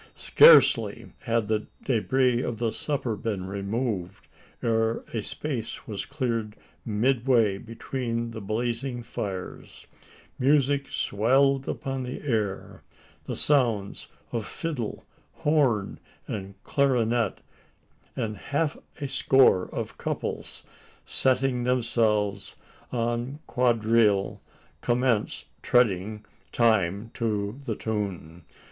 [0.17, 4.27] Scarcely had the debris of the supper been removed,
[4.63, 9.85] ere a space was cleared midway between the blazing fires;
[10.39, 12.81] music swelled upon the air
[13.25, 17.37] the sounds of fiddle, horn, and clarionet
[18.15, 20.65] and half a score of couples,
[21.05, 22.55] setting themselves
[22.91, 24.41] en quadrille,
[24.81, 28.43] commence treading time to the tune.